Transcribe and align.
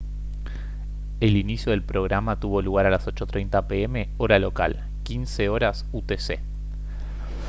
el 1.19 1.37
inicio 1.37 1.69
del 1.71 1.83
programa 1.83 2.39
tuvo 2.39 2.63
lugar 2.63 2.87
a 2.87 2.89
las 2.89 3.05
8:30 3.05 3.67
p. 3.67 3.83
m. 3.83 4.09
hora 4.17 4.39
local 4.39 4.83
15:00 5.05 5.85
utc 5.93 6.39